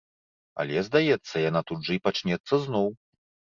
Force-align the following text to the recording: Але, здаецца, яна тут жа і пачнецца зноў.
Але, 0.63 0.79
здаецца, 0.87 1.35
яна 1.49 1.61
тут 1.69 1.79
жа 1.91 1.95
і 1.99 2.01
пачнецца 2.09 2.53
зноў. 2.67 2.93